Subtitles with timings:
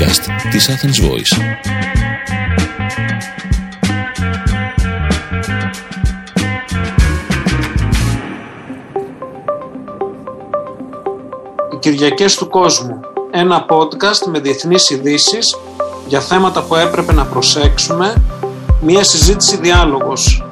[0.00, 1.42] podcast της Athens Voice.
[11.72, 13.00] Οι Κυριακές του Κόσμου.
[13.30, 15.56] Ένα podcast με διεθνείς ειδήσεις
[16.06, 18.22] για θέματα που έπρεπε να προσέξουμε.
[18.80, 20.44] Μία συζήτηση διάλογος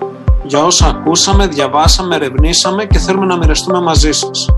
[0.45, 4.49] για όσα ακούσαμε, διαβάσαμε, ερευνήσαμε και θέλουμε να μοιραστούμε μαζί σας.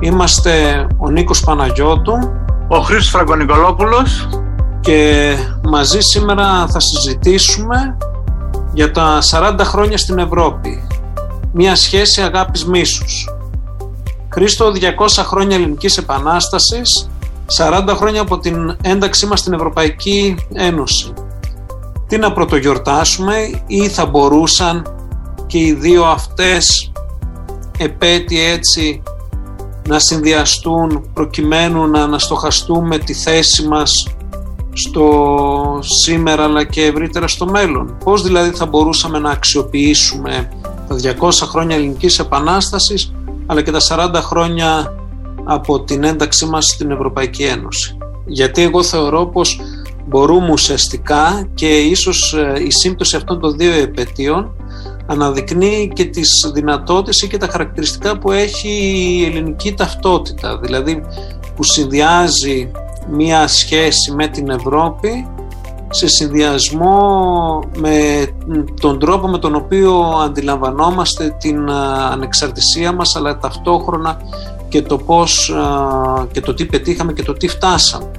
[0.00, 2.41] Είμαστε ο Νίκος Παναγιώτου
[2.74, 4.28] ο Χρήστος Φραγκονικολόπουλος
[4.80, 5.34] και
[5.68, 7.96] μαζί σήμερα θα συζητήσουμε
[8.72, 10.86] για τα 40 χρόνια στην Ευρώπη.
[11.52, 13.28] Μια σχέση αγάπης μίσους.
[14.28, 17.10] Χρήστο, 200 χρόνια ελληνικής επανάστασης,
[17.46, 21.12] 40 χρόνια από την ένταξή μας στην Ευρωπαϊκή Ένωση.
[22.06, 23.36] Τι να πρωτογιορτάσουμε
[23.66, 24.86] ή θα μπορούσαν
[25.46, 26.92] και οι δύο αυτές
[27.78, 29.02] επέτειοι έτσι
[29.88, 33.90] να συνδυαστούν προκειμένου να αναστοχαστούμε τη θέση μας
[34.72, 37.96] στο σήμερα αλλά και ευρύτερα στο μέλλον.
[38.04, 40.48] Πώς δηλαδή θα μπορούσαμε να αξιοποιήσουμε
[40.88, 43.12] τα 200 χρόνια ελληνικής επανάστασης
[43.46, 44.94] αλλά και τα 40 χρόνια
[45.44, 47.96] από την ένταξή μας στην Ευρωπαϊκή Ένωση.
[48.26, 49.60] Γιατί εγώ θεωρώ πως
[50.06, 54.54] μπορούμε ουσιαστικά και ίσως ε, η σύμπτωση αυτών των δύο επαιτίων
[55.06, 61.02] αναδεικνύει και τις δυνατότητες και τα χαρακτηριστικά που έχει η ελληνική ταυτότητα δηλαδή
[61.56, 62.70] που συνδυάζει
[63.10, 65.26] μία σχέση με την Ευρώπη
[65.90, 68.26] σε συνδυασμό με
[68.80, 71.70] τον τρόπο με τον οποίο αντιλαμβανόμαστε την
[72.10, 74.16] ανεξαρτησία μας αλλά ταυτόχρονα
[74.68, 75.54] και το πώς
[76.32, 78.10] και το τι πετύχαμε και το τι φτάσαμε.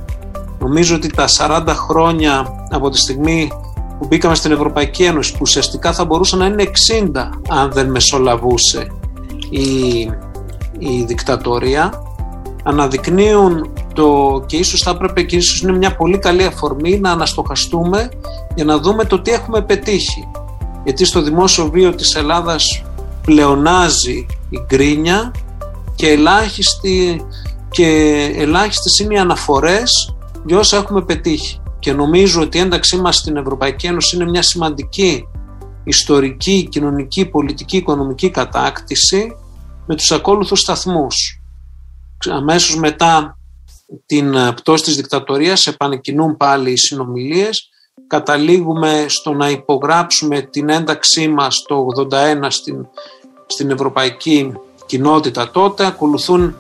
[0.59, 3.51] Νομίζω ότι τα 40 χρόνια από τη στιγμή
[3.99, 6.63] που μπήκαμε στην Ευρωπαϊκή Ένωση που ουσιαστικά θα μπορούσε να είναι
[7.13, 8.87] 60 αν δεν μεσολαβούσε
[9.49, 9.99] η,
[10.77, 12.03] η δικτατορία
[12.63, 18.09] αναδεικνύουν το και ίσως θα έπρεπε και ίσως είναι μια πολύ καλή αφορμή να αναστοχαστούμε
[18.55, 20.27] για να δούμε το τι έχουμε πετύχει.
[20.83, 22.83] Γιατί στο δημόσιο βίο της Ελλάδας
[23.21, 25.31] πλεονάζει η γκρίνια
[25.95, 27.25] και, ελάχιστη,
[27.69, 27.87] και
[28.35, 30.15] ελάχιστες είναι οι αναφορές
[30.45, 34.41] για όσα έχουμε πετύχει και νομίζω ότι η ένταξή μας στην Ευρωπαϊκή Ένωση είναι μια
[34.41, 35.27] σημαντική
[35.83, 39.35] ιστορική, κοινωνική, πολιτική, οικονομική κατάκτηση
[39.85, 41.15] με τους ακόλουθους σταθμούς.
[42.29, 43.37] Αμέσως μετά
[44.05, 47.69] την πτώση της δικτατορίας επανεκκινούν πάλι οι συνομιλίες
[48.07, 52.87] καταλήγουμε στο να υπογράψουμε την ένταξή μας το 81 στην,
[53.45, 54.51] στην Ευρωπαϊκή
[54.85, 56.55] Κοινότητα τότε ακολουθούν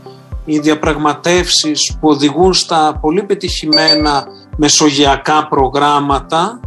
[0.45, 4.27] οι διαπραγματεύσεις που οδηγούν στα πολύ πετυχημένα
[4.57, 6.59] μεσογειακά προγράμματα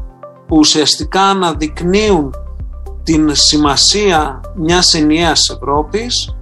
[0.46, 2.34] που ουσιαστικά αναδεικνύουν
[3.02, 6.36] την σημασία μιας ενιαίας Ευρώπης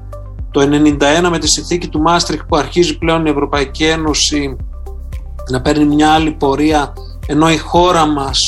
[0.51, 4.57] το 1991 με τη συνθήκη του Μάστριχ που αρχίζει πλέον η Ευρωπαϊκή Ένωση
[5.51, 6.93] να παίρνει μια άλλη πορεία
[7.27, 8.39] ενώ η χώρα μας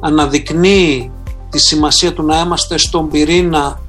[0.00, 1.10] αναδεικνύει
[1.50, 3.80] τη σημασία του να είμαστε στον πυρήνα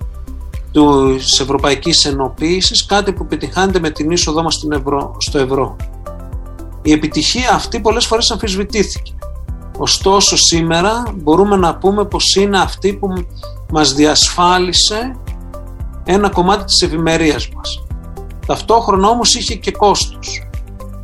[0.71, 4.53] της Ευρωπαϊκής Ενοποίησης κάτι που επιτυχάνεται με την είσοδό μας
[5.17, 5.75] στο ευρώ.
[6.83, 9.13] Η επιτυχία αυτή πολλές φορές αμφισβητήθηκε.
[9.77, 13.07] Ωστόσο σήμερα μπορούμε να πούμε πως είναι αυτή που
[13.71, 15.15] μας διασφάλισε
[16.03, 17.83] ένα κομμάτι της ευημερίας μας.
[18.45, 20.47] Ταυτόχρονα όμως είχε και κόστος.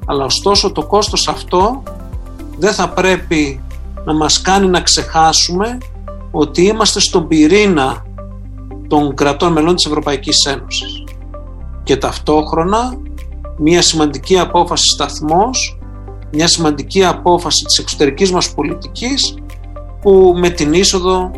[0.06, 1.84] Αλλά ωστόσο το κόστος αυτό
[2.58, 3.62] δεν θα πρέπει
[4.06, 5.78] να μας κάνει να ξεχάσουμε
[6.32, 8.06] ότι είμαστε στον πυρήνα
[8.88, 11.04] των κρατών μελών της Ευρωπαϊκής Ένωσης.
[11.84, 12.98] Και ταυτόχρονα
[13.60, 15.80] μια σημαντική απόφαση σταθμός,
[16.32, 19.36] μια σημαντική απόφαση της εξωτερικής μας πολιτικής
[20.02, 21.32] που με την είσοδο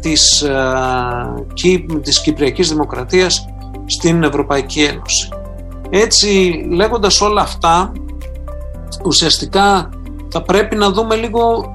[0.00, 3.44] της, ε, της Κυπριακής Δημοκρατίας
[3.86, 5.28] στην Ευρωπαϊκή Ένωση.
[5.90, 6.28] Έτσι
[6.70, 7.92] λέγοντας όλα αυτά
[9.04, 9.90] ουσιαστικά
[10.28, 11.72] θα πρέπει να δούμε λίγο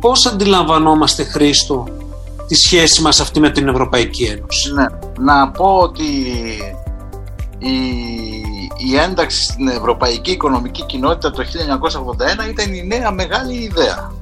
[0.00, 1.86] πώς αντιλαμβανόμαστε Χρήστο
[2.46, 4.72] τη σχέση μας αυτή με την Ευρωπαϊκή Ένωση.
[4.74, 4.86] Ναι,
[5.18, 6.04] να πω ότι
[7.58, 7.72] η,
[8.78, 11.44] η ένταξη στην Ευρωπαϊκή Οικονομική Κοινότητα το
[12.46, 14.12] 1981 ήταν η νέα μεγάλη ιδέα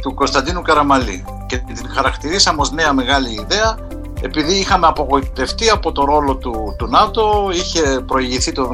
[0.00, 3.78] του Κωνσταντίνου Καραμαλή και την χαρακτηρίσαμε ως νέα μεγάλη ιδέα
[4.20, 8.68] επειδή είχαμε απογοητευτεί από το ρόλο του, του ΝΑΤΟ είχε προηγηθεί το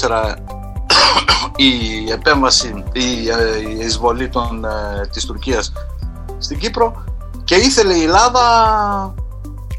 [0.00, 0.34] 1974
[1.56, 3.02] η επέμβαση, η,
[3.78, 5.72] η εισβολή των, ε, της Τουρκίας
[6.38, 7.04] στην Κύπρο
[7.44, 8.40] και ήθελε η Ελλάδα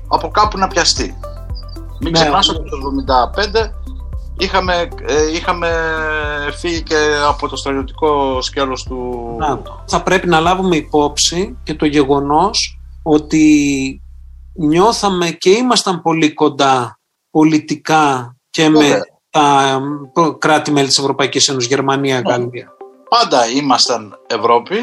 [0.07, 1.17] από κάπου να πιαστεί.
[1.99, 2.77] Μην ναι, ξεχνάς ότι το
[3.65, 3.71] 1975
[4.39, 5.69] είχαμε, ε, είχαμε
[6.57, 6.95] φύγει και
[7.27, 9.37] από το στρατιωτικό σκέλος του...
[9.85, 14.01] Θα πρέπει να λάβουμε υπόψη και το γεγονός ότι
[14.53, 16.99] νιώθαμε και ήμασταν πολύ κοντά
[17.31, 18.99] πολιτικά και με
[19.29, 19.79] τα
[20.37, 22.73] κράτη-μέλη της Ευρωπαϊκής Ένωσης, Γερμανία, Γαλλία.
[23.09, 24.75] πάντα ήμασταν Ευρώπη,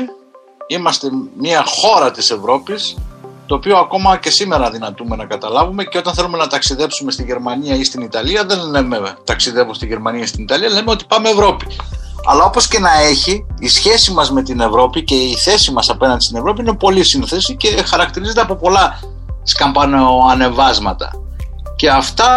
[0.66, 2.96] είμαστε μια χώρα της Ευρώπης,
[3.46, 7.74] το οποίο ακόμα και σήμερα δυνατούμε να καταλάβουμε και όταν θέλουμε να ταξιδέψουμε στη Γερμανία
[7.74, 11.66] ή στην Ιταλία δεν λέμε ταξιδεύω στη Γερμανία ή στην Ιταλία, λέμε ότι πάμε Ευρώπη.
[12.28, 15.88] Αλλά όπως και να έχει, η σχέση μας με την Ευρώπη και η θέση μας
[15.88, 19.00] απέναντι στην Ευρώπη είναι πολύ σύνθεση και χαρακτηρίζεται από πολλά
[19.42, 21.10] σκαμπανοανεβάσματα.
[21.76, 22.30] Και αυτά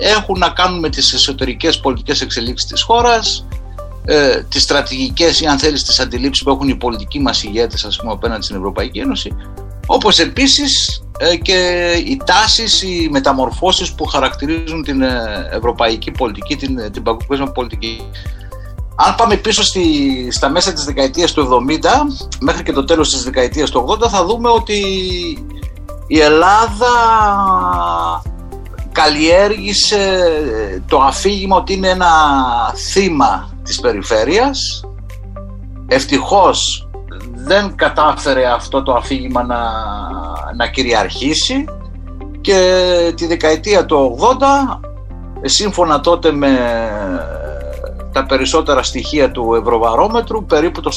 [0.00, 3.46] έχουν να κάνουν με τις εσωτερικές πολιτικές εξελίξεις της χώρας,
[4.04, 7.96] ε, τις στρατηγικές ή αν θέλεις τις αντιλήψεις που έχουν οι πολιτικοί μας ηγέτες ας
[7.96, 9.36] πούμε απέναντι στην Ευρωπαϊκή Ένωση
[9.86, 16.92] όπως επίσης ε, και οι τάσεις, οι μεταμορφώσεις που χαρακτηρίζουν την ε, ευρωπαϊκή πολιτική, την,
[16.92, 18.10] την παγκόσμια πολιτική.
[18.96, 19.82] Αν πάμε πίσω στη,
[20.30, 21.86] στα μέσα της δεκαετίας του 70
[22.40, 24.78] μέχρι και το τέλος της δεκαετίας του 80 θα δούμε ότι
[26.06, 26.92] η Ελλάδα
[28.92, 30.30] καλλιέργησε
[30.86, 32.10] το αφήγημα ότι είναι ένα
[32.92, 34.84] θύμα της περιφέρειας.
[35.86, 36.88] Ευτυχώς
[37.44, 39.60] δεν κατάφερε αυτό το αφήγημα να,
[40.56, 41.64] να κυριαρχήσει
[42.40, 44.78] και τη δεκαετία του 80
[45.42, 46.58] σύμφωνα τότε με
[48.12, 50.90] τα περισσότερα στοιχεία του Ευρωβαρόμετρου περίπου το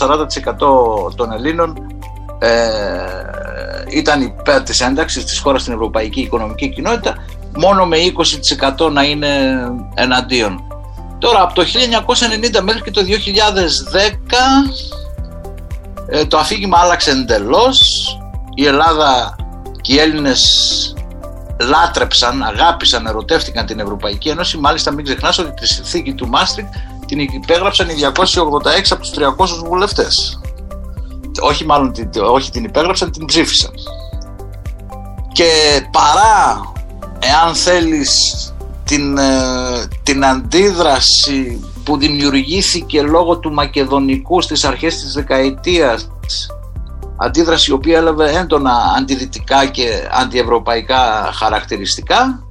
[1.10, 1.78] 40% των Ελλήνων
[2.40, 2.50] ε,
[3.90, 7.16] ήταν υπέρ της ένταξης της χώρας στην Ευρωπαϊκή Οικονομική Κοινότητα
[7.58, 7.98] μόνο με
[8.88, 9.28] 20% να είναι
[9.94, 10.64] εναντίον.
[11.20, 11.64] Τώρα από το
[12.60, 13.06] 1990 μέχρι και το 2010
[16.08, 17.80] ε, το αφήγημα άλλαξε εντελώς.
[18.56, 19.36] Η Ελλάδα
[19.82, 20.44] και οι Έλληνες
[21.60, 24.58] λάτρεψαν, αγάπησαν, ερωτεύτηκαν την Ευρωπαϊκή Ένωση.
[24.58, 26.66] Μάλιστα μην ξεχνάς ότι τη συνθήκη του Μάστρικ
[27.06, 30.40] την υπέγραψαν οι 286 από τους 300 βουλευτές.
[31.40, 31.94] Όχι μάλλον
[32.32, 33.72] όχι την υπέγραψαν, την ψήφισαν.
[35.32, 36.62] Και παρά
[37.20, 38.14] εάν θέλεις
[38.84, 46.10] την, ε, την αντίδραση που δημιουργήθηκε λόγω του Μακεδονικού στις αρχές της δεκαετίας.
[47.18, 52.44] Αντίδραση η οποία έλαβε έντονα αντιδυτικά και αντιευρωπαϊκά χαρακτηριστικά.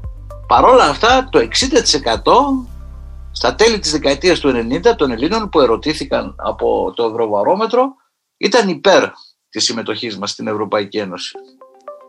[0.46, 1.48] Παρόλα αυτά το 60%
[3.32, 4.52] στα τέλη της δεκαετίας του
[4.84, 7.94] 90 των Ελλήνων που ερωτήθηκαν από το Ευρωβαρόμετρο
[8.36, 9.02] ήταν υπέρ
[9.48, 11.32] της συμμετοχής μας στην Ευρωπαϊκή Ένωση.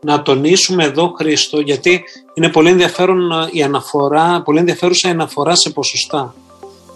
[0.01, 5.55] Να τονίσουμε εδώ, Χρήστο, γιατί είναι πολύ, ενδιαφέρον ε, η αναφορά, πολύ ενδιαφέρουσα η αναφορά
[5.55, 6.33] σε ποσοστά.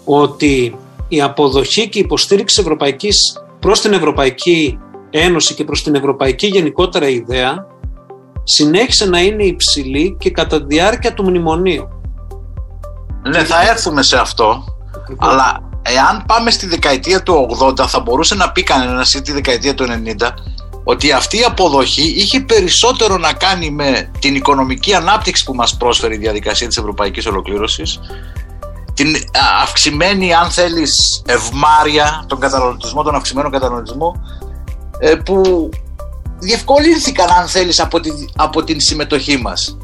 [0.04, 0.76] Ότι
[1.08, 3.16] η αποδοχή και η υποστήριξη ευρωπαϊκής
[3.58, 4.78] προς την Ευρωπαϊκή
[5.10, 7.66] Ένωση και προς την Ευρωπαϊκή γενικότερα ιδέα
[8.44, 11.88] συνέχισε να είναι υψηλή και κατά τη διάρκεια του μνημονίου.
[13.28, 14.64] Ναι, θα έρθουμε σε αυτό,
[15.18, 19.74] αλλά εάν πάμε στη δεκαετία του 80 θα μπορούσε να πει κανένας ή τη δεκαετία
[19.74, 19.84] του
[20.20, 20.28] 90
[20.84, 26.14] ότι αυτή η αποδοχή είχε περισσότερο να κάνει με την οικονομική ανάπτυξη που μας πρόσφερε
[26.14, 28.00] η διαδικασία της ευρωπαϊκής ολοκλήρωσης
[29.00, 29.16] την
[29.62, 34.20] αυξημένη αν θέλεις ευμάρεια, τον καταναλωτισμό, τον αυξημένο καταναλωτισμό
[34.98, 35.68] ε, που
[36.38, 39.76] διευκολύνθηκαν αν θέλεις από, τη, από την συμμετοχή μας.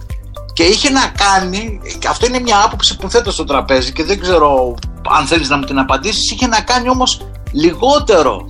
[0.52, 4.74] Και είχε να κάνει, αυτό είναι μια άποψη που θέτω στο τραπέζι και δεν ξέρω
[5.18, 8.48] αν θέλεις να μου την απαντήσεις, είχε να κάνει όμως λιγότερο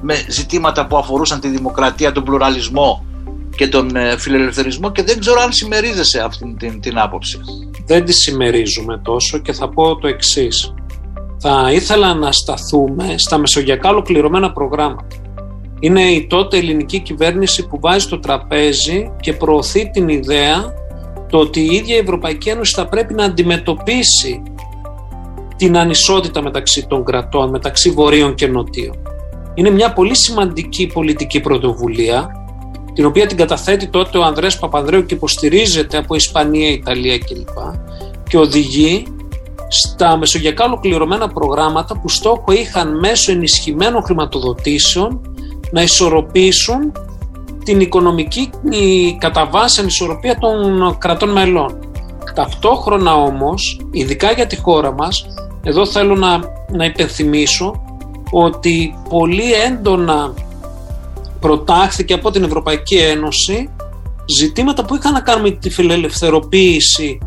[0.00, 3.04] με ζητήματα που αφορούσαν τη δημοκρατία, τον πλουραλισμό
[3.56, 7.38] και τον ε, φιλελευθερισμό και δεν ξέρω αν συμμερίζεσαι αυτή την, την άποψη.
[7.86, 10.74] Δεν τη συμμερίζουμε τόσο και θα πω το εξής.
[11.38, 15.16] Θα ήθελα να σταθούμε στα μεσογειακά ολοκληρωμένα προγράμματα.
[15.80, 20.74] Είναι η τότε ελληνική κυβέρνηση που βάζει το τραπέζι και προωθεί την ιδέα
[21.30, 24.42] το ότι η ίδια η Ευρωπαϊκή Ένωση θα πρέπει να αντιμετωπίσει
[25.56, 28.96] την ανισότητα μεταξύ των κρατών, μεταξύ βορείων και νοτίων.
[29.54, 32.45] Είναι μια πολύ σημαντική πολιτική πρωτοβουλία
[32.96, 37.58] την οποία την καταθέτει τότε ο Ανδρέας Παπανδρέου και υποστηρίζεται από Ισπανία, Ιταλία κλπ.
[38.28, 39.06] Και οδηγεί
[39.68, 45.20] στα μεσογειακά ολοκληρωμένα προγράμματα που στόχο είχαν μέσω ενισχυμένων χρηματοδοτήσεων
[45.70, 46.92] να ισορροπήσουν
[47.64, 48.50] την οικονομική
[49.18, 51.78] κατά βάση ανισορροπία των κρατών μελών.
[52.34, 55.26] Ταυτόχρονα όμως, ειδικά για τη χώρα μας,
[55.62, 57.82] εδώ θέλω να, να υπενθυμίσω
[58.30, 60.34] ότι πολύ έντονα
[61.46, 63.68] προτάχθηκε από την Ευρωπαϊκή Ένωση
[64.38, 67.18] ζητήματα που είχαν να κάνουν με τη φιλελευθεροποίηση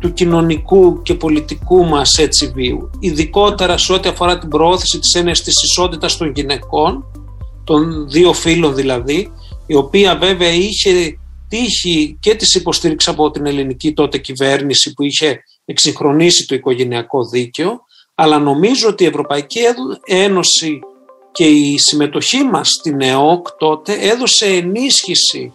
[0.00, 2.90] του κοινωνικού και πολιτικού μας έτσι βίου.
[3.00, 7.04] Ειδικότερα σε ό,τι αφορά την προώθηση της έννοιας της ισότητας των γυναικών,
[7.64, 9.32] των δύο φίλων δηλαδή,
[9.66, 11.18] η οποία βέβαια είχε
[11.48, 17.80] τύχει και της υποστήριξης από την ελληνική τότε κυβέρνηση που είχε εξυγχρονίσει το οικογενειακό δίκαιο,
[18.14, 19.60] αλλά νομίζω ότι η Ευρωπαϊκή
[20.04, 20.80] Ένωση
[21.36, 25.52] και η συμμετοχή μας στην ΕΟΚ τότε έδωσε ενίσχυση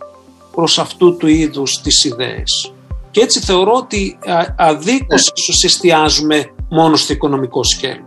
[0.56, 2.74] προς αυτού του είδους τις ιδέες.
[3.12, 4.18] Και έτσι θεωρώ ότι
[4.58, 5.66] αδίκως ναι.
[5.66, 8.06] εστιάζουμε μόνο στο οικονομικό σκέλος.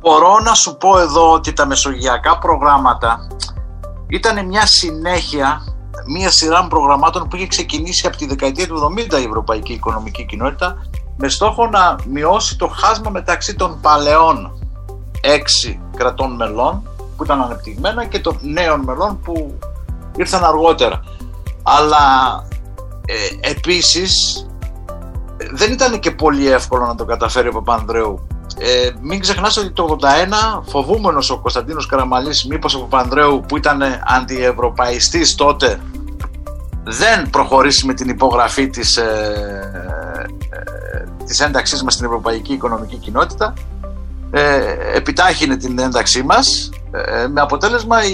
[0.00, 3.26] Μπορώ να σου πω εδώ ότι τα μεσογειακά προγράμματα
[4.08, 5.62] ήταν μια συνέχεια
[6.06, 10.76] μια σειρά προγραμμάτων που είχε ξεκινήσει από τη δεκαετία του 70 η Ευρωπαϊκή Οικονομική Κοινότητα
[11.16, 14.52] με στόχο να μειώσει το χάσμα μεταξύ των παλαιών
[15.20, 16.89] έξι κρατών μελών
[17.20, 19.58] που ήταν ανεπτυγμένα και των νέων μελών που
[20.16, 21.00] ήρθαν αργότερα.
[21.62, 21.98] Αλλά
[23.04, 24.10] ε, επίσης
[25.52, 28.26] δεν ήταν και πολύ εύκολο να το καταφέρει ο Παπανδρέου.
[28.58, 33.82] Ε, μην ξεχνάς ότι το 81 φοβούμενος ο Κωνσταντίνος Καραμαλής μήπως ο Παπανδρέου που ήταν
[34.18, 35.80] αντιευρωπαϊστής τότε
[36.84, 39.04] δεν προχωρήσει με την υπογραφή της, ε,
[40.50, 43.54] ε, της ένταξής μας στην Ευρωπαϊκή Οικονομική Κοινότητα
[44.30, 46.70] ε, επιτάχυνε την ένταξή μας.
[46.92, 48.12] Ε, με αποτέλεσμα η,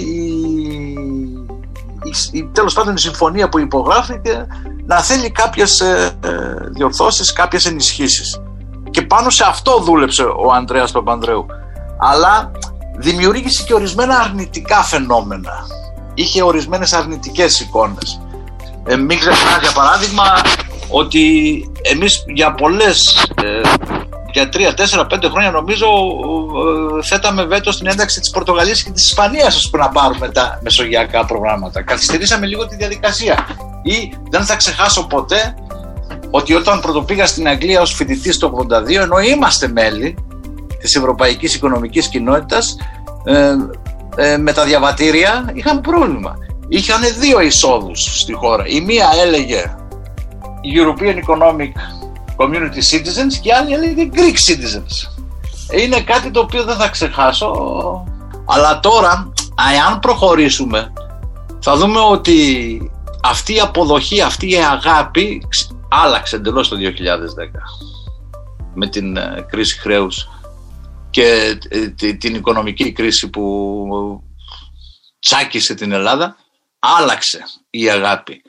[2.03, 4.47] η, η, τέλος πάντων η συμφωνία που υπογράφηκε
[4.85, 6.29] να θέλει κάποιες ε, ε,
[6.69, 8.41] διορθώσεις, κάποιες ενισχύσεις.
[8.89, 11.45] Και πάνω σε αυτό δούλεψε ο Ανδρέας Παπανδρέου.
[11.99, 12.51] Αλλά
[12.97, 15.67] δημιούργησε και ορισμένα αρνητικά φαινόμενα.
[16.13, 18.21] Είχε ορισμένες αρνητικές εικόνες.
[18.85, 20.23] Ε, μην ξεχνάτε για παράδειγμα
[20.89, 21.21] ότι
[21.81, 23.61] εμείς για πολλές ε,
[24.37, 25.85] για τρία, τέσσερα, πέντε χρόνια νομίζω
[26.99, 31.25] ε, θέταμε βέτο στην ένταξη της Πορτογαλίας και της Ισπανίας ώστε να πάρουμε τα μεσογειακά
[31.25, 31.83] προγράμματα.
[31.83, 33.47] Καθυστερήσαμε λίγο τη διαδικασία
[33.83, 35.55] ή δεν θα ξεχάσω ποτέ
[36.29, 40.17] ότι όταν πρωτοπήγα στην Αγγλία ως φοιτητής το 82 ενώ είμαστε μέλη
[40.79, 42.77] της Ευρωπαϊκής Οικονομικής Κοινότητας
[43.25, 43.55] ε,
[44.15, 46.35] ε, με τα διαβατήρια είχαμε πρόβλημα
[46.67, 48.63] είχαν δύο εισόδους στη χώρα.
[48.67, 49.75] Η μία έλεγε
[50.77, 51.96] European Economic
[52.37, 55.23] Community Citizens και η άλλη έλεγε Greek Citizens.
[55.81, 57.53] Είναι κάτι το οποίο δεν θα ξεχάσω.
[58.45, 59.33] Αλλά τώρα,
[59.87, 60.93] αν προχωρήσουμε,
[61.59, 62.91] θα δούμε ότι
[63.23, 65.47] αυτή η αποδοχή, αυτή η αγάπη
[65.89, 66.81] άλλαξε εντελώς το 2010
[68.73, 70.29] με την ε, κρίση χρέους
[71.09, 74.23] και ε, την οικονομική κρίση που
[75.19, 76.35] τσάκισε την Ελλάδα
[76.79, 77.39] άλλαξε
[77.69, 78.41] η αγάπη.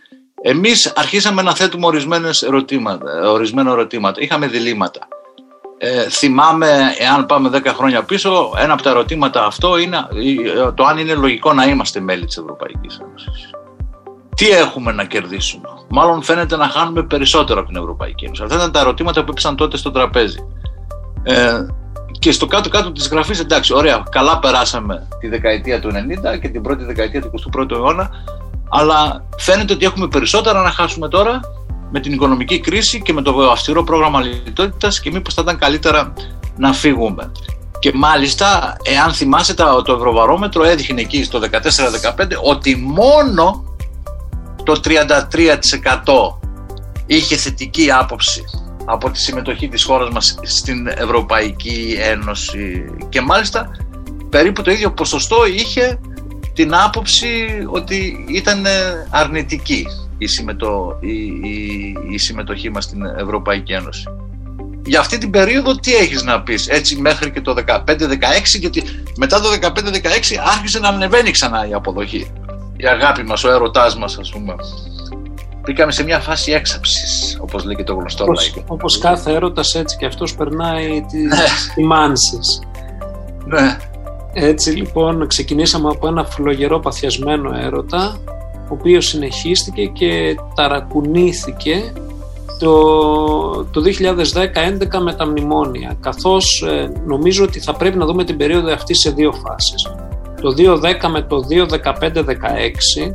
[0.42, 4.20] Εμείς αρχίσαμε να θέτουμε ορισμένες ερωτήματα, ορισμένα ερωτήματα.
[4.20, 5.08] Είχαμε διλήμματα.
[5.78, 10.84] Ε, θυμάμαι, εάν πάμε 10 χρόνια πίσω, ένα από τα ερωτήματα αυτό είναι ε, το
[10.84, 13.50] αν είναι λογικό να είμαστε μέλη της Ευρωπαϊκής Ένωσης.
[14.34, 15.68] Τι έχουμε να κερδίσουμε.
[15.88, 18.42] Μάλλον φαίνεται να χάνουμε περισσότερο από την Ευρωπαϊκή Ένωση.
[18.42, 20.38] Αυτά ήταν τα ερωτήματα που έπεσαν τότε στο τραπέζι.
[21.22, 21.66] Ε,
[22.18, 25.90] και στο κάτω-κάτω της γραφής, εντάξει, ωραία, καλά περάσαμε τη δεκαετία του
[26.34, 28.10] 90 και την πρώτη δεκαετία του 21ου αιώνα,
[28.68, 31.40] αλλά φαίνεται ότι έχουμε περισσότερα να χάσουμε τώρα
[31.90, 36.12] με την οικονομική κρίση και με το αυστηρό πρόγραμμα λιτότητας και μήπως θα ήταν καλύτερα
[36.56, 37.32] να φύγουμε.
[37.78, 41.48] Και μάλιστα, εάν θυμάσαι το Ευρωβαρόμετρο έδειχνε εκεί στο 14-15
[42.42, 43.64] ότι μόνο
[44.64, 44.98] το 33%
[47.06, 48.44] είχε θετική άποψη
[48.84, 53.70] από τη συμμετοχή της χώρας μας στην Ευρωπαϊκή Ένωση και μάλιστα
[54.28, 55.98] περίπου το ίδιο ποσοστό είχε
[56.58, 57.28] την άποψη
[57.66, 58.66] ότι ήταν
[59.10, 59.86] αρνητική
[60.18, 60.98] η, συμμετω...
[61.00, 61.16] η,
[61.48, 64.04] η, η συμμετοχή μας στην Ευρωπαϊκή Ένωση.
[64.86, 67.84] Για αυτή την περίοδο τι έχεις να πεις έτσι μέχρι και το 15-16
[68.60, 68.82] γιατί
[69.16, 69.70] μετά το 15-16
[70.54, 72.32] άρχισε να ανεβαίνει ξανά η αποδοχή
[72.76, 74.54] η αγάπη μας, ο έρωτάς μας ας πούμε
[75.60, 78.74] μπήκαμε σε μια φάση έξαψης, όπως λέει και το γνωστό όπως, λαϊκό.
[78.74, 81.36] Όπως κάθε έρωτας έτσι και αυτός περνάει τη, ναι.
[81.74, 81.82] τη
[83.46, 83.76] Ναι.
[84.32, 91.92] Έτσι λοιπόν ξεκινήσαμε από ένα φλογερό παθιασμένο έρωτα, ο οποίος συνεχίστηκε και ταρακουνήθηκε
[92.58, 98.36] το, το 2010-2011 με τα μνημόνια, καθώς ε, νομίζω ότι θα πρέπει να δούμε την
[98.36, 99.92] περίοδο αυτή σε δύο φάσεις.
[100.40, 100.54] Το
[101.04, 103.12] 2010 με το 2015-2016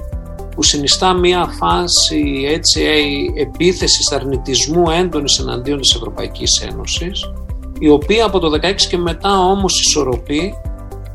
[0.56, 7.34] που συνιστά μια φάση έτσι, ε, επίθεσης αρνητισμού έντονης εναντίον της Ευρωπαϊκής Ένωσης
[7.80, 10.54] η οποία από το 16 και μετά όμως ισορροπεί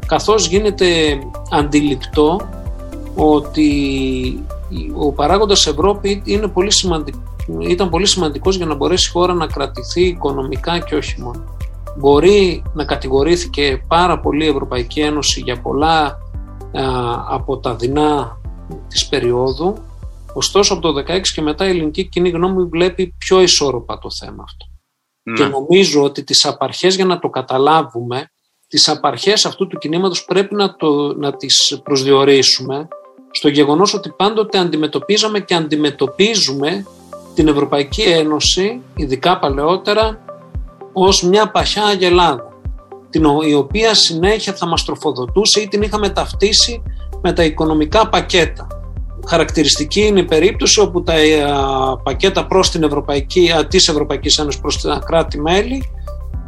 [0.09, 1.19] καθώς γίνεται
[1.51, 2.41] αντιληπτό
[3.15, 3.71] ότι
[4.97, 6.71] ο παράγοντας Ευρώπη είναι πολύ
[7.59, 11.45] ήταν πολύ σημαντικός για να μπορέσει η χώρα να κρατηθεί οικονομικά και όχι μόνο.
[11.99, 16.19] Μπορεί να κατηγορήθηκε πάρα πολύ η Ευρωπαϊκή Ένωση για πολλά
[17.29, 18.41] από τα δεινά
[18.89, 19.75] της περίοδου.
[20.33, 24.45] Ωστόσο από το 16 και μετά η ελληνική κοινή γνώμη βλέπει πιο ισόρροπα το θέμα
[24.47, 24.67] αυτό.
[25.23, 25.37] Ναι.
[25.37, 28.31] Και νομίζω ότι τις απαρχές για να το καταλάβουμε,
[28.69, 32.89] τις απαρχές αυτού του κινήματος πρέπει να, το, να τις προσδιορίσουμε
[33.31, 36.87] στο γεγονός ότι πάντοτε αντιμετωπίζαμε και αντιμετωπίζουμε
[37.35, 40.25] την Ευρωπαϊκή Ένωση, ειδικά παλαιότερα,
[40.93, 42.53] ως μια παχιά αγελάδα,
[43.11, 46.83] την, η οποία συνέχεια θα μας τροφοδοτούσε ή την είχαμε ταυτίσει
[47.23, 48.67] με τα οικονομικά πακέτα.
[49.27, 51.45] Χαρακτηριστική είναι η περίπτωση όπου τα ε,
[52.03, 55.83] πακέτα προς την Ευρωπαϊκή, της Ευρωπαϊκής Ένωσης προς τα κράτη-μέλη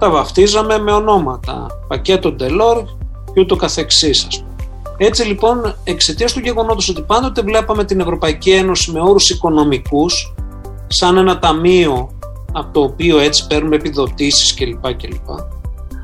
[0.00, 2.85] τα βαφτίζαμε με ονόματα, πακέτο Ντελόρ
[3.33, 4.50] και ούτω καθεξής ας πούμε.
[4.97, 10.35] Έτσι λοιπόν εξαιτίας του γεγονότος ότι πάντοτε βλέπαμε την Ευρωπαϊκή Ένωση με όρους οικονομικούς
[10.87, 12.11] σαν ένα ταμείο
[12.52, 14.95] από το οποίο έτσι παίρνουμε επιδοτήσεις κλπ.
[14.97, 15.28] κλπ.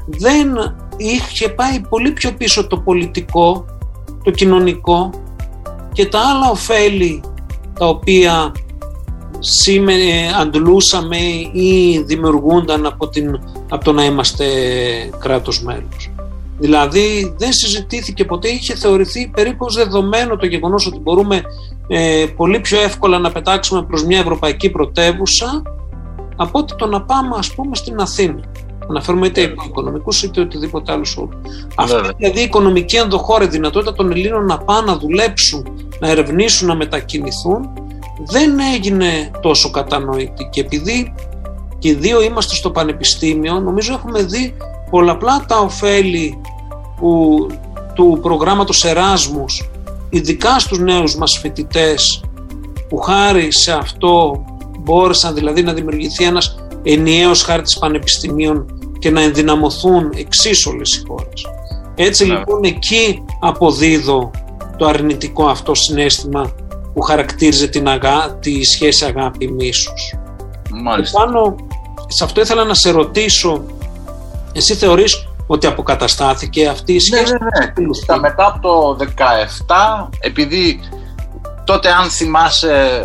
[0.06, 0.48] Δεν
[0.96, 3.64] είχε πάει πολύ πιο πίσω το πολιτικό,
[4.22, 5.10] το κοινωνικό
[5.92, 7.22] και τα άλλα ωφέλη
[7.78, 8.52] τα οποία
[9.38, 11.16] σήμερα αντλούσαμε
[11.52, 14.44] ή δημιουργούνταν από, την, από το να είμαστε
[15.18, 16.10] κράτος μέλος.
[16.58, 21.42] Δηλαδή δεν συζητήθηκε ποτέ, είχε θεωρηθεί περίπου δεδομένο το γεγονός ότι μπορούμε
[21.88, 25.62] ε, πολύ πιο εύκολα να πετάξουμε προς μια ευρωπαϊκή πρωτεύουσα
[26.36, 28.40] από ότι το να πάμε ας πούμε στην Αθήνα.
[28.88, 31.40] Αναφέρουμε είτε οικονομικούς είτε οτιδήποτε άλλο όρο.
[31.74, 35.66] Αυτή δηλαδή η οικονομική ενδοχώρη δυνατότητα των Ελλήνων να πάνε να δουλέψουν,
[36.00, 37.68] να ερευνήσουν, να μετακινηθούν
[38.24, 40.48] δεν έγινε τόσο κατανοητή.
[40.50, 41.14] Και επειδή
[41.78, 44.56] και οι δύο είμαστε στο πανεπιστήμιο, νομίζω έχουμε δει
[44.90, 46.40] πολλαπλά τα ωφέλη
[46.96, 47.46] που,
[47.94, 49.70] του προγράμματος Εράσμους,
[50.10, 52.24] ειδικά στους νέους μας φοιτητές,
[52.88, 54.44] που χάρη σε αυτό
[54.78, 58.66] μπόρεσαν δηλαδή να δημιουργηθεί ένας ενιαίος χάρτης πανεπιστημίων
[58.98, 61.46] και να ενδυναμωθούν εξίσου όλες οι χώρες.
[61.94, 62.34] Έτσι ναι.
[62.34, 64.30] λοιπόν εκεί αποδίδω
[64.76, 66.54] το αρνητικό αυτό συνέστημα
[66.96, 70.14] που χαρακτήριζε την αγά, τη σχέση αγάπη-μίσους.
[70.82, 71.24] Μάλιστα.
[71.24, 71.56] Πάνω,
[72.06, 73.64] σε αυτό ήθελα να σε ρωτήσω,
[74.52, 77.32] εσύ θεωρείς ότι αποκαταστάθηκε αυτή η σχέση.
[77.32, 78.18] Ναι, ναι, ναι.
[78.20, 78.60] μετά από
[78.96, 79.04] το
[80.08, 80.80] 17, επειδή
[81.64, 83.00] τότε αν θυμάσαι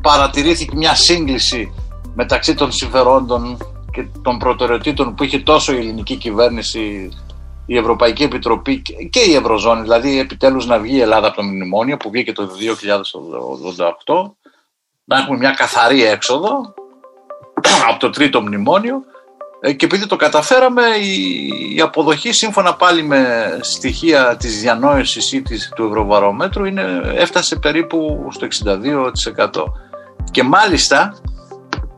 [0.00, 1.72] παρατηρήθηκε μια σύγκληση
[2.14, 3.56] μεταξύ των συμφερόντων
[3.92, 7.08] και των προτεραιοτήτων που είχε τόσο η ελληνική κυβέρνηση,
[7.66, 11.96] η Ευρωπαϊκή Επιτροπή και η Ευρωζώνη, δηλαδή επιτέλους να βγει η Ελλάδα από το μνημόνιο
[11.96, 12.48] που βγήκε το
[14.06, 14.30] 2088,
[15.04, 16.74] να έχουμε μια καθαρή έξοδο
[17.88, 19.02] από το τρίτο μνημόνιο.
[19.64, 20.82] Ε, και επειδή το καταφέραμε
[21.74, 28.28] η αποδοχή σύμφωνα πάλι με στοιχεία της διανόησης ή της, του Ευρωβαρόμετρου είναι, έφτασε περίπου
[28.30, 29.64] στο 62%
[30.30, 31.14] και μάλιστα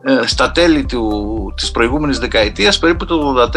[0.03, 3.51] ε, στα τέλη του, της προηγούμενης δεκαετίας περίπου το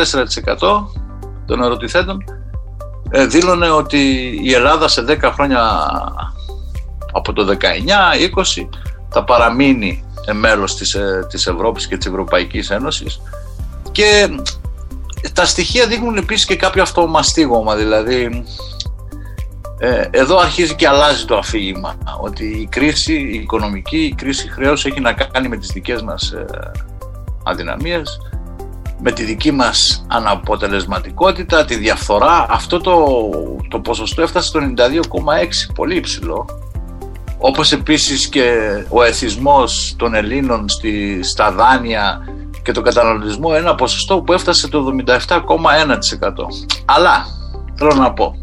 [0.60, 1.07] 84%
[1.47, 2.23] των ερωτηθέντων
[3.10, 3.99] ε, δήλωνε ότι
[4.43, 5.62] η Ελλάδα σε 10 χρόνια
[7.12, 8.67] από το 19-20
[9.10, 13.21] θα παραμείνει μέλος της, ε, της Ευρώπης και της Ευρωπαϊκής Ένωσης.
[13.91, 14.29] Και
[15.33, 18.43] τα στοιχεία δείχνουν επίσης και κάποιο αυτομαστίγωμα δηλαδή
[19.79, 24.86] ε, εδώ αρχίζει και αλλάζει το αφήγημα ότι η κρίση η οικονομική, η κρίση χρέους
[24.86, 26.45] έχει να κάνει με τις δικές μας ε,
[27.43, 28.19] αδυναμίες
[28.99, 33.29] με τη δική μας αναποτελεσματικότητα, τη διαφθορά αυτό το,
[33.69, 36.45] το ποσοστό έφτασε στο 92,6 πολύ υψηλό
[37.38, 38.51] όπως επίσης και
[38.89, 42.19] ο εθισμός των Ελλήνων στη, στα δάνεια
[42.63, 45.27] και τον καταναλωτισμό ένα ποσοστό που έφτασε το 77,1%
[46.86, 47.25] αλλά
[47.75, 48.36] θέλω να πω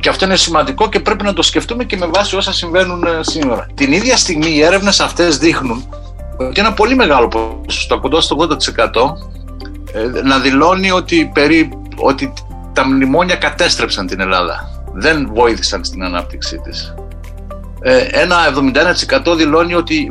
[0.00, 3.18] και αυτό είναι σημαντικό και πρέπει να το σκεφτούμε και με βάση όσα συμβαίνουν ε,
[3.20, 3.66] σήμερα.
[3.74, 5.88] Την ίδια στιγμή οι έρευνες αυτές δείχνουν
[6.36, 9.35] ότι ένα πολύ μεγάλο ποσοστό, κοντά στο 80% ε,
[10.24, 12.32] να δηλώνει ότι, περί, ότι
[12.72, 14.84] τα μνημόνια κατέστρεψαν την Ελλάδα.
[14.92, 16.94] Δεν βοήθησαν στην ανάπτυξή της.
[17.80, 18.36] Ε, ένα
[19.26, 20.10] 71% δηλώνει ότι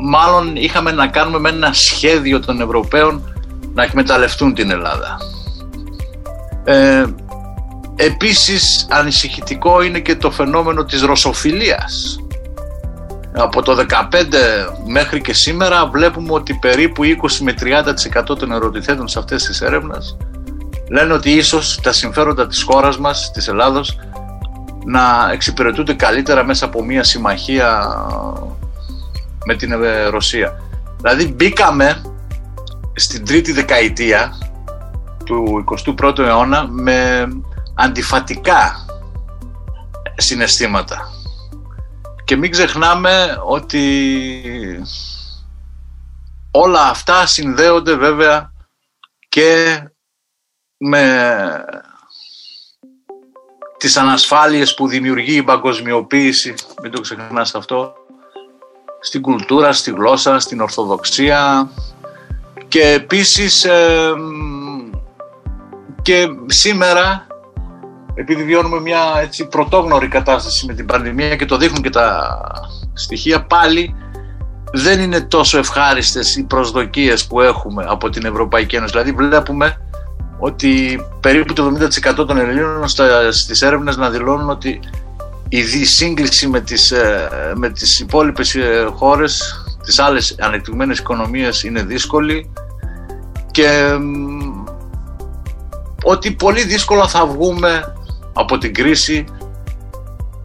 [0.00, 3.34] μάλλον είχαμε να κάνουμε με ένα σχέδιο των Ευρωπαίων
[3.74, 5.18] να εκμεταλλευτούν την Ελλάδα.
[6.64, 7.04] Ε,
[7.96, 12.18] Επίσης ανησυχητικό είναι και το φαινόμενο της ρωσοφιλίας.
[13.36, 14.04] Από το 15
[14.86, 17.06] μέχρι και σήμερα βλέπουμε ότι περίπου 20
[17.40, 17.54] με
[18.30, 20.16] 30% των ερωτηθέντων σε αυτές τις έρευνες
[20.88, 23.98] λένε ότι ίσως τα συμφέροντα της χώρας μας, της Ελλάδος,
[24.84, 27.96] να εξυπηρετούνται καλύτερα μέσα από μια συμμαχία
[29.44, 29.72] με την
[30.10, 30.62] Ρωσία.
[30.96, 32.02] Δηλαδή μπήκαμε
[32.94, 34.32] στην τρίτη δεκαετία
[35.24, 35.64] του
[35.98, 37.28] 21ου αιώνα με
[37.74, 38.86] αντιφατικά
[40.16, 41.13] συναισθήματα.
[42.24, 44.82] Και μην ξεχνάμε ότι
[46.50, 48.52] όλα αυτά συνδέονται βέβαια
[49.28, 49.80] και
[50.76, 51.64] με
[53.78, 57.94] τις ανασφάλειες που δημιουργεί η παγκοσμιοποίηση, μην το ξεχνάς αυτό,
[59.00, 61.70] στην κουλτούρα, στη γλώσσα, στην ορθοδοξία.
[62.68, 63.66] Και επίσης
[66.02, 67.26] και σήμερα
[68.14, 72.38] επειδή βιώνουμε μια έτσι, πρωτόγνωρη κατάσταση με την πανδημία και το δείχνουν και τα
[72.92, 73.94] στοιχεία πάλι
[74.72, 78.92] δεν είναι τόσο ευχάριστες οι προσδοκίες που έχουμε από την Ευρωπαϊκή Ένωση.
[78.92, 79.76] Δηλαδή βλέπουμε
[80.38, 81.76] ότι περίπου το
[82.20, 82.88] 70% των Ελλήνων
[83.30, 84.80] στις έρευνες να δηλώνουν ότι
[85.48, 91.82] η σύγκληση με τις, ε, με τις υπόλοιπες ε, χώρες, τις άλλες ανεπτυγμένες οικονομίες είναι
[91.82, 92.52] δύσκολη
[93.50, 93.98] και
[96.02, 97.94] ότι πολύ δύσκολα θα βγούμε
[98.34, 99.24] από την κρίση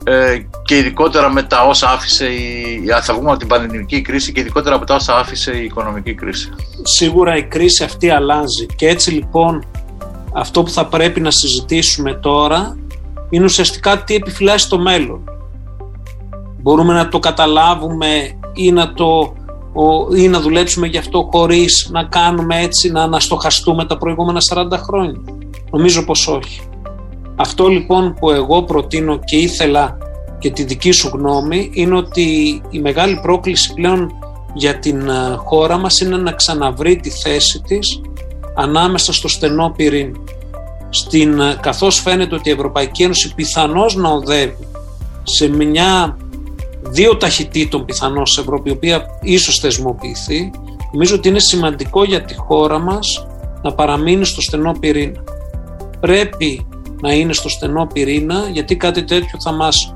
[0.03, 4.39] ε, και ειδικότερα με τα όσα άφησε η, θα βγούμε από την πανδημική κρίση και
[4.39, 6.49] ειδικότερα από τα όσα άφησε η οικονομική κρίση.
[6.83, 9.65] Σίγουρα η κρίση αυτή αλλάζει και έτσι λοιπόν
[10.33, 12.77] αυτό που θα πρέπει να συζητήσουμε τώρα
[13.29, 15.23] είναι ουσιαστικά τι επιφυλάσσει το μέλλον.
[16.61, 19.33] Μπορούμε να το καταλάβουμε ή να, το,
[20.15, 25.21] ή να δουλέψουμε γι' αυτό χωρίς να κάνουμε έτσι, να αναστοχαστούμε τα προηγούμενα 40 χρόνια.
[25.71, 26.61] Νομίζω πως όχι.
[27.41, 29.97] Αυτό λοιπόν που εγώ προτείνω και ήθελα
[30.39, 32.21] και τη δική σου γνώμη είναι ότι
[32.69, 34.11] η μεγάλη πρόκληση πλέον
[34.53, 38.01] για την ε, χώρα μας είναι να ξαναβρει τη θέση της
[38.55, 40.17] ανάμεσα στο στενό πυρήνα.
[40.89, 44.67] Στην, ε, καθώς φαίνεται ότι η Ευρωπαϊκή Ένωση πιθανώς να οδεύει
[45.23, 46.17] σε μια
[46.81, 50.51] δύο ταχυτήτων πιθανώς σε Ευρώπη, η οποία ίσως θεσμοποιηθεί,
[50.91, 53.27] νομίζω ότι είναι σημαντικό για τη χώρα μας
[53.61, 55.23] να παραμείνει στο στενό πυρήνα.
[55.99, 56.67] Πρέπει
[57.01, 59.95] να είναι στο στενό πυρήνα γιατί κάτι τέτοιο θα μας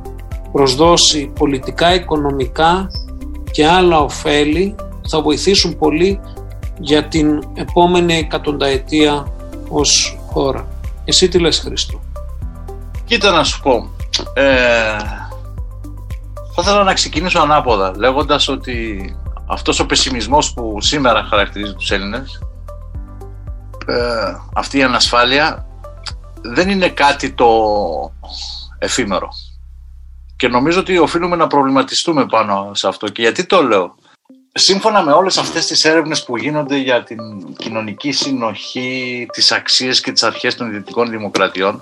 [0.51, 2.89] προσδώσει πολιτικά, οικονομικά
[3.51, 4.75] και άλλα ωφέλη
[5.09, 6.19] θα βοηθήσουν πολύ
[6.79, 9.27] για την επόμενη εκατονταετία
[9.69, 10.67] ως χώρα.
[11.05, 12.01] Εσύ τι λες Χρήστο;
[13.05, 13.89] Κοίτα να σου πω.
[14.33, 14.97] Ε,
[16.55, 19.05] θα ήθελα να ξεκινήσω ανάποδα λέγοντας ότι
[19.47, 22.41] αυτός ο πεσιμισμός που σήμερα χαρακτηρίζει τους Έλληνες
[23.85, 23.95] ε,
[24.53, 25.65] αυτή η ανασφάλεια
[26.43, 27.49] δεν είναι κάτι το
[28.79, 29.29] εφήμερο.
[30.35, 33.07] Και νομίζω ότι οφείλουμε να προβληματιστούμε πάνω σε αυτό.
[33.07, 33.95] Και γιατί το λέω.
[34.53, 37.19] Σύμφωνα με όλες αυτές τις έρευνες που γίνονται για την
[37.57, 41.81] κοινωνική συνοχή, τις αξίες και τις αρχές των ιδιωτικών δημοκρατιών,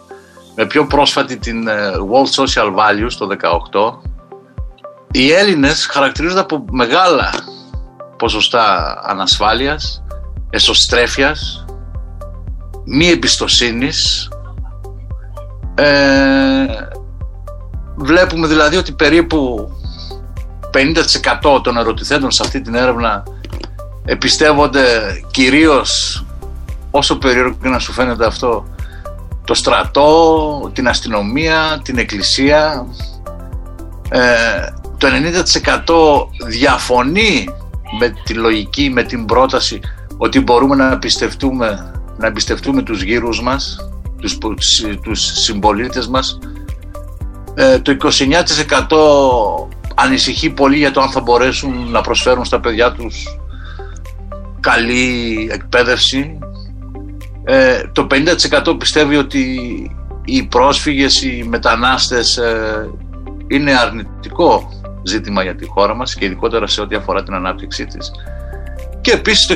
[0.56, 3.28] με πιο πρόσφατη την ε, World Social Values το
[4.02, 4.10] 2018,
[5.12, 7.34] οι Έλληνες χαρακτηρίζονται από μεγάλα
[8.17, 10.04] ποσοστά ανασφάλειας,
[10.50, 11.65] εσωστρέφειας,
[12.86, 14.30] μη εμπιστοσύνης,
[15.82, 16.89] ε,
[17.96, 19.70] βλέπουμε δηλαδή ότι περίπου
[21.54, 23.24] 50% των ερωτηθέντων σε αυτή την έρευνα
[24.06, 24.84] επιστεύονται
[25.32, 26.24] κυρίως
[26.91, 28.65] όσο περίεργο και να σου φαίνεται αυτό
[29.46, 32.88] το στρατό, την αστυνομία, την εκκλησία.
[34.10, 34.22] Ε,
[34.98, 37.48] το 90% διαφωνεί
[38.00, 39.80] με τη λογική, με την πρόταση
[40.17, 44.38] ότι μπορούμε να εμπιστευτούμε, να εμπιστευτούμε τους γύρους μας τους,
[45.03, 46.39] τους συμπολίτες μας.
[47.53, 47.97] Ε, το 29%
[49.95, 53.39] ανησυχεί πολύ για το αν θα μπορέσουν να προσφέρουν στα παιδιά τους
[54.60, 56.39] καλή εκπαίδευση.
[57.43, 58.07] Ε, το
[58.67, 59.45] 50% πιστεύει ότι
[60.25, 62.89] οι πρόσφυγες, οι μετανάστες ε,
[63.47, 64.69] είναι αρνητικό
[65.03, 68.12] ζήτημα για τη χώρα μας και ειδικότερα σε ό,τι αφορά την ανάπτυξή της
[69.01, 69.55] και επίσης το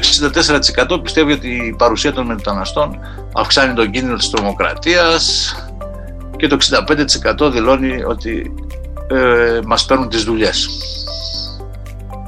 [0.96, 3.00] 64% πιστεύει ότι η παρουσία των μεταναστών
[3.34, 5.56] αυξάνει τον κίνδυνο της τρομοκρατίας
[6.38, 6.58] και το
[7.48, 8.54] 65% δηλώνει ότι
[9.08, 10.68] ε, μας παίρνουν τις δουλειές.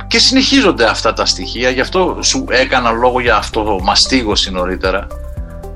[0.08, 5.08] Και συνεχίζονται αυτά τα στοιχεία, γι' αυτό σου έκανα λόγο για αυτό μαστίγωση νωρίτερα.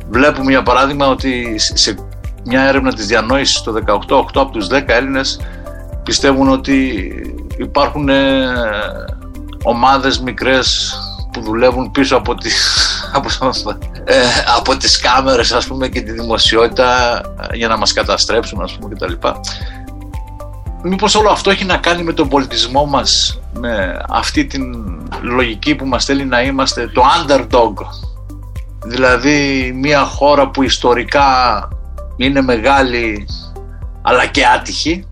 [0.09, 1.95] Βλέπουμε για παράδειγμα ότι σε
[2.45, 3.73] μια έρευνα της διανόησης το
[4.07, 5.39] 18, 8 από τους 10 Έλληνες
[6.03, 7.11] πιστεύουν ότι
[7.57, 8.43] υπάρχουν ε,
[9.63, 10.95] ομάδες μικρές
[11.31, 13.27] που δουλεύουν πίσω από τις, από,
[14.03, 14.15] ε,
[14.57, 18.95] από τις κάμερες ας πούμε και τη δημοσιότητα ε, για να μας καταστρέψουν ας πούμε
[18.95, 19.27] κτλ.
[20.83, 24.63] Μήπως όλο αυτό έχει να κάνει με τον πολιτισμό μας με αυτή την
[25.21, 27.73] λογική που μας θέλει να είμαστε το underdog
[28.85, 31.67] δηλαδή μια χώρα που ιστορικά
[32.15, 33.27] είναι μεγάλη
[34.01, 35.07] αλλά και άτυχη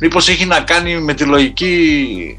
[0.00, 2.38] μήπως έχει να κάνει με τη λογική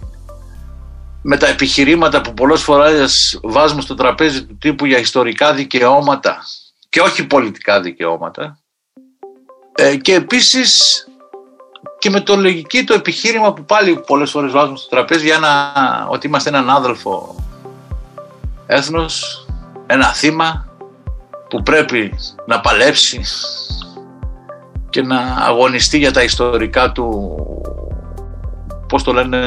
[1.27, 6.43] με τα επιχειρήματα που πολλές φορές βάζουμε στο τραπέζι του τύπου για ιστορικά δικαιώματα
[6.89, 8.59] και όχι πολιτικά δικαιώματα
[9.75, 10.71] ε, και επίσης
[11.99, 15.73] και με το λογική το επιχείρημα που πάλι πολλές φορές βάζουμε στο τραπέζι για να,
[16.09, 17.35] ότι είμαστε έναν άδελφο
[18.65, 19.45] έθνος,
[19.87, 20.67] ένα θύμα
[21.49, 22.13] που πρέπει
[22.45, 23.21] να παλέψει
[24.89, 27.35] και να αγωνιστεί για τα ιστορικά του
[28.87, 29.39] πώς το λένε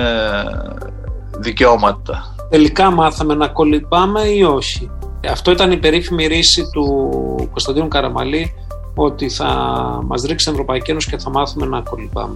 [1.38, 2.35] δικαιώματα.
[2.48, 4.90] Τελικά μάθαμε να κολυμπάμε ή όχι.
[5.31, 6.87] Αυτό ήταν η περίφημη ρίση του
[7.51, 8.55] Κωνσταντίνου Καραμαλή
[8.94, 9.46] ότι θα
[10.07, 12.35] μας ρίξει την Ευρωπαϊκή Ένωση και θα μάθουμε να κολυμπάμε.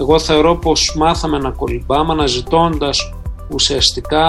[0.00, 3.14] Εγώ θεωρώ πως μάθαμε να κολυμπάμε αναζητώντας
[3.48, 4.24] ουσιαστικά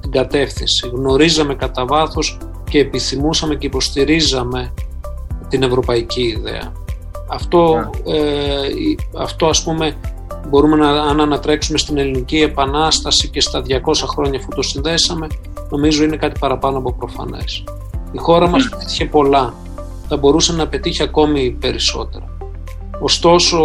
[0.00, 0.88] την κατεύθυνση.
[0.88, 2.38] Γνωρίζαμε κατά βάθος
[2.70, 4.72] και επιθυμούσαμε και υποστηρίζαμε
[5.48, 6.72] την ευρωπαϊκή ιδέα.
[7.28, 8.16] Αυτό, ναι.
[8.16, 8.68] ε,
[9.18, 9.96] αυτό ας πούμε
[10.48, 15.26] μπορούμε να, αν ανατρέξουμε στην ελληνική επανάσταση και στα 200 χρόνια αφού το συνδέσαμε,
[15.70, 17.64] νομίζω είναι κάτι παραπάνω από προφανές.
[18.12, 19.54] Η χώρα μας πέτυχε πολλά,
[20.08, 22.24] θα μπορούσε να πετύχει ακόμη περισσότερα.
[23.00, 23.58] Ωστόσο,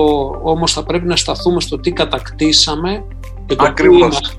[0.43, 3.03] όμως θα πρέπει να σταθούμε στο τι κατακτήσαμε
[3.45, 3.97] και το Ακριβώς.
[3.97, 4.37] πού είμαστε.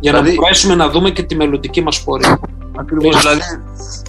[0.00, 2.40] Για Δηλαδή- να μπορέσουμε να δούμε και τη μελλοντική μας πορεία.
[2.76, 3.20] Ακριβώς.
[3.20, 3.40] Δηλαδή,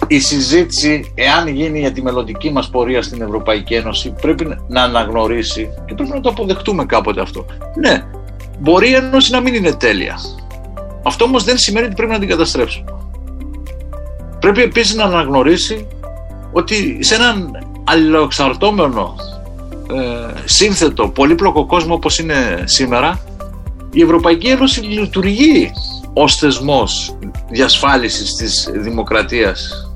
[0.06, 5.68] η συζήτηση, εάν γίνει για τη μελλοντική μας πορεία στην Ευρωπαϊκή Ένωση, πρέπει να αναγνωρίσει
[5.86, 7.46] και πρέπει να το αποδεχτούμε κάποτε αυτό.
[7.80, 8.04] Ναι,
[8.58, 10.18] μπορεί η Ένωση να μην είναι τέλεια.
[11.02, 12.94] Αυτό όμως δεν σημαίνει ότι πρέπει να την καταστρέψουμε.
[14.40, 15.86] Πρέπει επίσης να αναγνωρίσει
[16.52, 19.14] ότι σε έναν αλληλοεξαρτώμενο,
[19.92, 23.20] ε, σύνθετο, πολύπλοκο κόσμο όπως είναι σήμερα,
[23.92, 25.72] η Ευρωπαϊκή Ένωση λειτουργεί
[26.18, 27.16] ως θεσμός
[27.50, 29.90] διασφάλισης της δημοκρατίας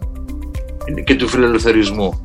[1.05, 2.23] και του φιλελευθερισμού.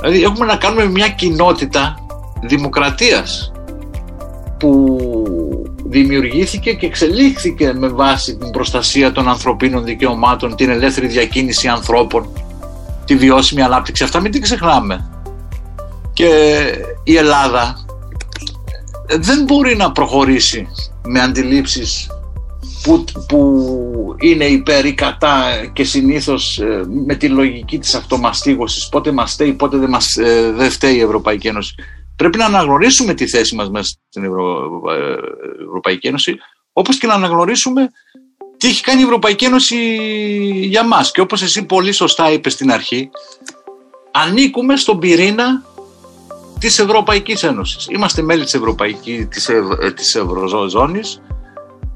[0.00, 1.96] Δηλαδή έχουμε να κάνουμε μια κοινότητα
[2.42, 3.52] δημοκρατίας
[4.58, 4.98] που
[5.84, 12.28] δημιουργήθηκε και εξελίχθηκε με βάση την προστασία των ανθρωπίνων δικαιωμάτων, την ελεύθερη διακίνηση ανθρώπων,
[13.04, 14.04] τη βιώσιμη ανάπτυξη.
[14.04, 15.10] Αυτά μην την ξεχνάμε.
[16.12, 16.30] Και
[17.02, 17.84] η Ελλάδα
[19.18, 20.68] δεν μπορεί να προχωρήσει
[21.06, 22.10] με αντιλήψεις
[22.82, 29.12] που, που είναι υπέρ ή κατά και συνήθως ε, με τη λογική της αυτομαστίγωσης πότε
[29.12, 31.74] μας στέει, πότε δεν, μας, ε, δεν φταίει η Ευρωπαϊκή Ένωση.
[32.16, 34.70] Πρέπει να αναγνωρίσουμε τη θέση μας μέσα στην Ευρω...
[34.90, 36.36] ε, Ευρωπαϊκή Ένωση
[36.72, 37.90] όπως και να αναγνωρίσουμε
[38.56, 39.76] τι έχει κάνει η Ευρωπαϊκή Ένωση
[40.64, 41.10] για μας.
[41.10, 43.10] Και όπως εσύ πολύ σωστά είπες στην αρχή,
[44.10, 45.62] ανήκουμε στον πυρήνα
[46.58, 47.86] της Ευρωπαϊκής Ένωσης.
[47.90, 51.22] Είμαστε μέλη της, Ευρωπαϊκής, της, Ευ, ε, της Ευρωζώνης,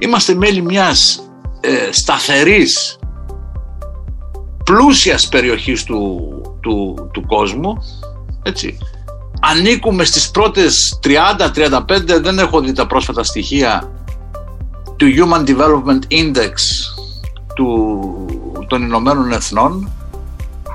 [0.03, 1.23] είμαστε μέλη μιας
[1.61, 2.99] ε, σταθερής,
[4.65, 7.79] πλούσιας περιοχής του, του, του κόσμου,
[8.43, 8.79] έτσι.
[9.41, 13.91] Ανήκουμε στις πρώτες 30-35, δεν έχω δει τα πρόσφατα στοιχεία,
[14.97, 16.53] του Human Development Index
[17.55, 18.01] του,
[18.69, 19.91] των Ηνωμένων Εθνών.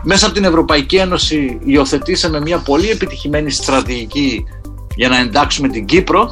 [0.04, 4.46] Μέσα από την Ευρωπαϊκή Ένωση υιοθετήσαμε μια πολύ επιτυχημένη στρατηγική
[4.96, 6.30] για να εντάξουμε την Κύπρο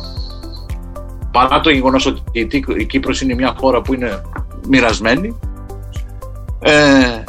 [1.35, 4.21] παρά το γεγονός ότι η Τί- η Κύπρος είναι μια χώρα που είναι
[4.67, 5.37] μοιρασμένη
[6.59, 7.23] ε,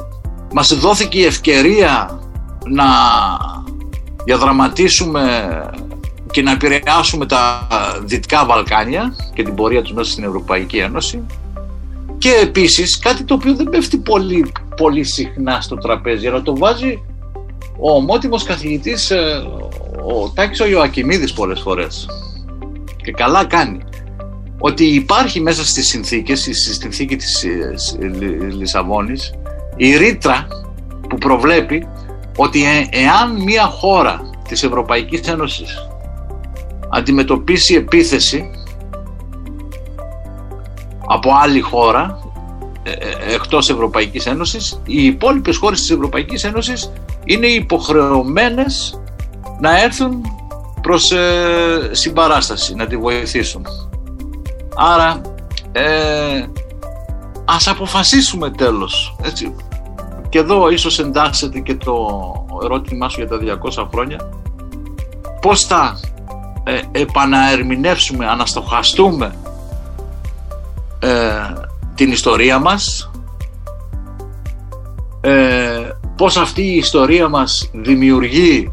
[0.52, 2.20] μας δόθηκε η ευκαιρία
[2.64, 2.84] να
[4.24, 5.22] διαδραματίσουμε
[6.30, 7.66] και να επηρεάσουμε τα
[8.04, 11.22] Δυτικά Βαλκάνια και την πορεία τους μέσα στην Ευρωπαϊκή Ένωση.
[12.18, 17.02] Και επίσης κάτι το οποίο δεν πέφτει πολύ, πολύ συχνά στο τραπέζι αλλά το βάζει
[17.78, 19.46] ο ομότιμος καθηγητής ε,
[20.06, 22.06] ο Τάκης ο Ιωακιμίδης πολλές φορές.
[23.02, 23.80] Και καλά κάνει
[24.58, 29.34] ότι υπάρχει μέσα στις συνθήκες, στη συνθήκη της ε, σ- Λι- Λισαβόνης
[29.76, 30.46] η ρήτρα
[31.08, 31.86] που προβλέπει
[32.36, 35.88] ότι ε- εάν μια χώρα της Ευρωπαϊκής Ένωσης
[36.88, 38.50] αντιμετωπίσει επίθεση
[41.06, 42.18] από άλλη χώρα
[42.82, 46.92] ε, ε, εκτός Ευρωπαϊκής Ένωσης οι υπόλοιπες χώρες της Ευρωπαϊκής Ένωσης
[47.24, 49.00] είναι υποχρεωμένες
[49.60, 50.20] να έρθουν
[50.82, 53.66] προς ε, συμπαράσταση, να τη βοηθήσουν.
[54.76, 55.20] Άρα
[55.72, 56.46] ε,
[57.44, 59.16] ας αποφασίσουμε τέλος.
[59.22, 59.54] Έτσι.
[60.28, 61.96] Και εδώ ίσως εντάσσεται και το
[62.62, 64.30] ερώτημά σου για τα 200 χρόνια.
[65.40, 66.00] Πώς θα
[66.64, 69.34] ε, επαναερμηνεύσουμε, αναστοχαστούμε
[70.98, 71.32] ε,
[71.94, 73.10] την ιστορία μας;
[75.20, 78.70] Ε, πώς αυτή η ιστορία μας δημιουργεί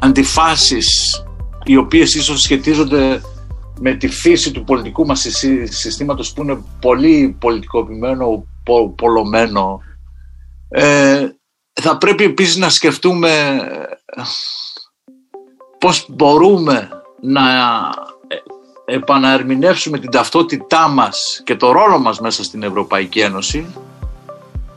[0.00, 0.86] αντιφάσεις
[1.64, 3.20] οι οποίες ίσως σχετίζονται
[3.80, 9.80] με τη φύση του πολιτικού μας συ- συστήματος που είναι πολύ πολιτικοποιημένο, πο, πολλωμένο.
[10.68, 11.28] Ε,
[11.72, 13.30] θα πρέπει επίσης να σκεφτούμε
[14.16, 14.22] ε,
[15.78, 16.88] πώς μπορούμε
[17.20, 17.42] να
[18.26, 23.66] ε, επαναερμηνεύσουμε την ταυτότητά μας και το ρόλο μας μέσα στην Ευρωπαϊκή Ένωση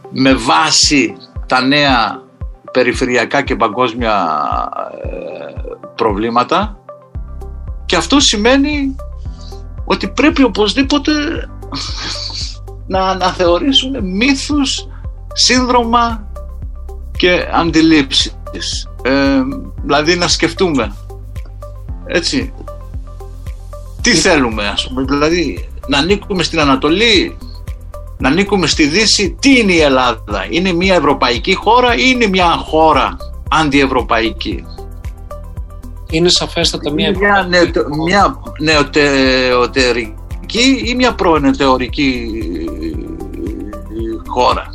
[0.10, 2.24] με βάση τα νέα
[2.72, 4.40] περιφερειακά και παγκόσμια
[5.04, 5.62] ε,
[5.96, 6.79] προβλήματα
[7.89, 8.95] και αυτό σημαίνει
[9.86, 11.12] ότι πρέπει οπωσδήποτε
[12.88, 14.88] να αναθεωρήσουμε μύθους,
[15.34, 16.32] σύνδρομα
[17.17, 18.34] και αντιλήψεις.
[19.02, 19.41] Ε,
[19.82, 20.95] δηλαδή να σκεφτούμε.
[22.06, 22.54] Έτσι.
[24.02, 25.04] Τι θέλουμε ας πούμε.
[25.04, 27.38] Δηλαδή να ανήκουμε στην Ανατολή
[28.17, 29.38] να ανήκουμε στη Δύση.
[29.39, 33.17] Τι είναι η Ελλάδα; Είναι μια ευρωπαϊκή χώρα ή είναι μια χώρα
[33.49, 34.65] αντιευρωπαϊκή;
[36.12, 40.15] Είναι σαφέστατα μια είναι μια, νεοτε, μια νεοτερική
[40.86, 42.32] ή μια προενετερική
[44.28, 44.65] χώρα.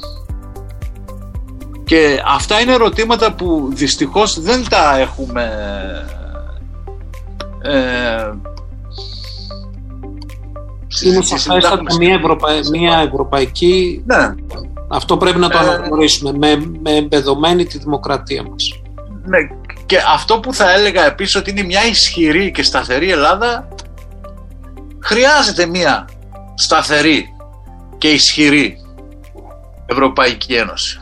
[1.85, 5.51] Και αυτά είναι ερωτήματα που δυστυχώς δεν τα έχουμε
[7.63, 8.33] ε,
[11.05, 12.49] Είναι σαφέστατα μια, Ευρωπα...
[12.71, 14.03] μια ευρωπαϊκή.
[14.07, 14.35] Ναι.
[14.89, 18.81] Αυτό πρέπει να το Ε, αναγνωρίσουμε με, με εμπεδομένη τη δημοκρατία μας.
[19.25, 19.39] Ναι,
[19.87, 23.69] και αυτό που θα έλεγα επίσης ότι είναι μια ισχυρή και σταθερή Ελλάδα
[25.01, 26.09] χρειάζεται μια
[26.55, 27.29] σταθερή
[27.99, 28.77] και ισχυρή
[29.87, 30.99] Ευρωπαϊκή Ένωση.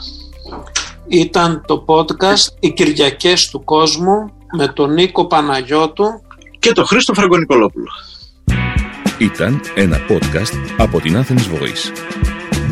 [1.08, 6.06] Ήταν το podcast «Οι Κυριακές του Κόσμου» με τον Νίκο Παναγιώτου
[6.58, 7.90] Και το Χρήστο Φραγκονικολόπουλο.
[9.18, 12.21] Ήταν ένα podcast από την Athens Voice.